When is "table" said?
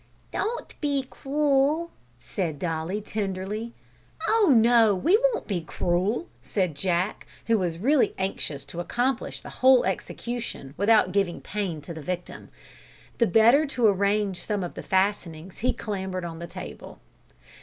16.47-16.99